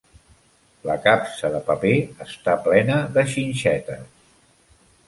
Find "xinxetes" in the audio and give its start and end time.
3.37-4.07